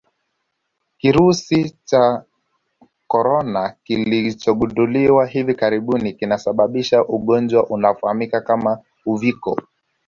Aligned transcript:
Kirusi 0.99 1.69
cha 1.85 2.23
Corona 3.07 3.69
kilichogundulika 3.83 5.25
hivi 5.25 5.55
karibuni 5.55 6.13
kinasababisha 6.13 7.05
ugonjwa 7.05 7.67
unaofahamika 7.69 8.41
kama 8.41 8.79
Uviko 9.05 9.57